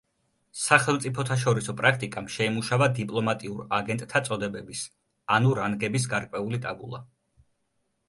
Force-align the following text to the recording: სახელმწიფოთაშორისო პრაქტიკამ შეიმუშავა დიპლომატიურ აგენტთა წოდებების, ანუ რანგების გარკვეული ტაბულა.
სახელმწიფოთაშორისო 0.59 1.75
პრაქტიკამ 1.81 2.31
შეიმუშავა 2.37 2.89
დიპლომატიურ 3.01 3.63
აგენტთა 3.83 4.25
წოდებების, 4.31 4.85
ანუ 5.39 5.57
რანგების 5.63 6.13
გარკვეული 6.19 6.65
ტაბულა. 6.69 7.07